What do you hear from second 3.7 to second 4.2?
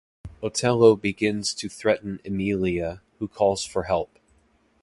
help.